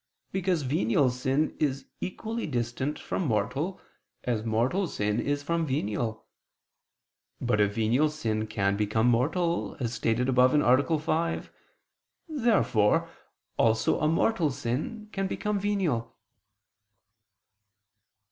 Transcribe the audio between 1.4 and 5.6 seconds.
is equally distant from mortal, as mortal sin is